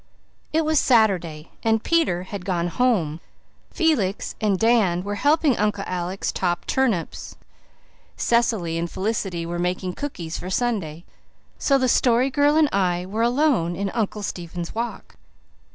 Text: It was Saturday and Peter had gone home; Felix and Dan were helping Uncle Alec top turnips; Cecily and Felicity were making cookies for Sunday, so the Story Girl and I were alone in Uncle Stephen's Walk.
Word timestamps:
It 0.51 0.65
was 0.65 0.79
Saturday 0.79 1.51
and 1.61 1.83
Peter 1.83 2.23
had 2.23 2.43
gone 2.43 2.69
home; 2.69 3.19
Felix 3.69 4.33
and 4.41 4.57
Dan 4.57 5.03
were 5.03 5.13
helping 5.13 5.55
Uncle 5.57 5.83
Alec 5.85 6.25
top 6.33 6.65
turnips; 6.65 7.35
Cecily 8.17 8.79
and 8.79 8.89
Felicity 8.89 9.45
were 9.45 9.59
making 9.59 9.93
cookies 9.93 10.39
for 10.39 10.49
Sunday, 10.49 11.03
so 11.59 11.77
the 11.77 11.87
Story 11.87 12.31
Girl 12.31 12.55
and 12.57 12.67
I 12.73 13.05
were 13.05 13.21
alone 13.21 13.75
in 13.75 13.91
Uncle 13.91 14.23
Stephen's 14.23 14.73
Walk. 14.73 15.17